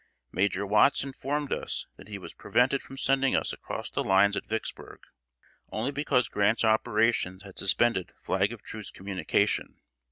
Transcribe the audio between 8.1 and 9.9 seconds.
flag of truce communication.